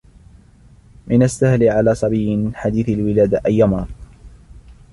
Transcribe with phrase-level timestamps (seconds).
[1.07, 3.87] من السهل على صبي حديث الولادة أن يمرض.